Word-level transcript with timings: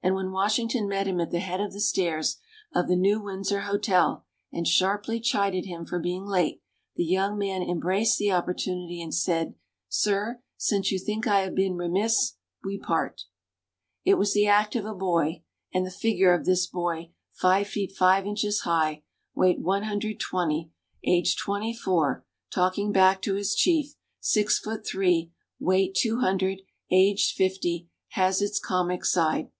And 0.00 0.14
when 0.14 0.30
Washington 0.30 0.88
met 0.88 1.08
him 1.08 1.20
at 1.20 1.32
the 1.32 1.40
head 1.40 1.60
of 1.60 1.72
the 1.72 1.80
stairs 1.80 2.36
of 2.72 2.86
the 2.86 2.94
New 2.94 3.20
Windsor 3.20 3.62
Hotel 3.62 4.24
and 4.52 4.64
sharply 4.66 5.18
chided 5.18 5.64
him 5.66 5.84
for 5.84 5.98
being 5.98 6.24
late, 6.24 6.62
the 6.94 7.04
young 7.04 7.36
man 7.36 7.62
embraced 7.62 8.16
the 8.16 8.30
opportunity 8.30 9.02
and 9.02 9.12
said, 9.12 9.56
"Sir, 9.88 10.40
since 10.56 10.92
you 10.92 11.00
think 11.00 11.26
I 11.26 11.40
have 11.40 11.56
been 11.56 11.74
remiss, 11.74 12.36
we 12.62 12.78
part." 12.78 13.22
It 14.04 14.14
was 14.14 14.32
the 14.32 14.46
act 14.46 14.76
of 14.76 14.84
a 14.84 14.94
boy; 14.94 15.42
and 15.74 15.84
the 15.84 15.90
figure 15.90 16.32
of 16.32 16.44
this 16.44 16.68
boy, 16.68 17.10
five 17.32 17.66
feet 17.66 17.90
five 17.90 18.24
inches 18.24 18.60
high, 18.60 19.02
weight 19.34 19.58
one 19.60 19.82
hundred 19.82 20.20
twenty, 20.20 20.70
aged 21.04 21.40
twenty 21.40 21.74
four, 21.74 22.24
talking 22.52 22.92
back 22.92 23.20
to 23.22 23.34
his 23.34 23.52
chief, 23.52 23.96
six 24.20 24.60
feet 24.60 24.86
three, 24.86 25.32
weight 25.58 25.96
two 25.96 26.20
hundred, 26.20 26.60
aged 26.88 27.34
fifty, 27.34 27.88
has 28.10 28.40
its 28.40 28.60
comic 28.60 29.04
side. 29.04 29.50